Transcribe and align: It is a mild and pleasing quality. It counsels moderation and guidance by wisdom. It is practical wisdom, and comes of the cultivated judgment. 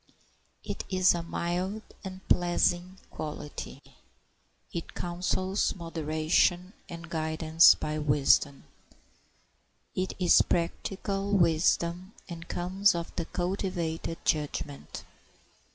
It 0.63 0.83
is 0.89 1.13
a 1.13 1.21
mild 1.21 1.83
and 2.03 2.27
pleasing 2.27 2.97
quality. 3.11 3.83
It 4.73 4.95
counsels 4.95 5.75
moderation 5.75 6.73
and 6.89 7.07
guidance 7.07 7.75
by 7.75 7.99
wisdom. 7.99 8.63
It 9.93 10.13
is 10.17 10.41
practical 10.41 11.31
wisdom, 11.33 12.13
and 12.27 12.47
comes 12.47 12.95
of 12.95 13.15
the 13.15 13.25
cultivated 13.25 14.17
judgment. 14.25 15.03